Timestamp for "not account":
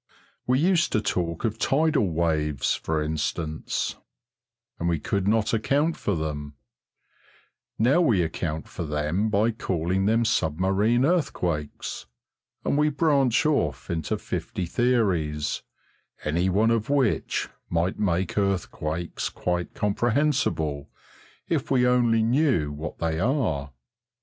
5.27-5.95